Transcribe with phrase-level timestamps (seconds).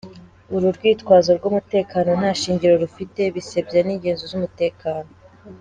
[0.55, 5.09] Uru rwitwazo rw’umutekano nta shingiro rufite, bisebya n’inzego z’umutekano.